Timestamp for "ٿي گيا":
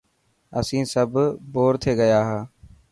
1.81-2.19